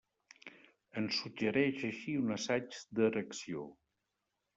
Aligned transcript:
Ens 1.01 1.19
suggereix 1.25 1.83
així 1.89 2.15
un 2.21 2.37
assaig 2.37 2.79
d'erecció. 3.01 3.67